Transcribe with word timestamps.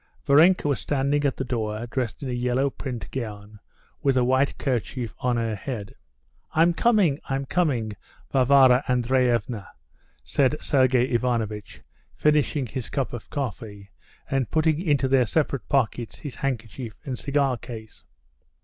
Varenka 0.25 0.67
was 0.67 0.79
standing 0.79 1.25
at 1.25 1.37
the 1.37 1.43
door, 1.45 1.85
dressed 1.85 2.23
in 2.23 2.29
a 2.29 2.33
yellow 2.33 2.71
print 2.71 3.11
gown, 3.11 3.59
with 4.01 4.17
a 4.17 4.23
white 4.23 4.57
kerchief 4.57 5.13
on 5.19 5.37
her 5.37 5.53
head. 5.53 5.93
"I'm 6.53 6.73
coming, 6.73 7.19
I'm 7.29 7.45
coming, 7.45 7.91
Varvara 8.31 8.83
Andreevna," 8.89 9.67
said 10.23 10.55
Sergey 10.59 11.05
Ivanovitch, 11.11 11.81
finishing 12.15 12.65
his 12.65 12.89
cup 12.89 13.13
of 13.13 13.29
coffee, 13.29 13.91
and 14.27 14.49
putting 14.49 14.81
into 14.81 15.07
their 15.07 15.27
separate 15.27 15.69
pockets 15.69 16.17
his 16.17 16.37
handkerchief 16.37 16.93
and 17.05 17.19
cigar 17.19 17.55
case. 17.57 18.03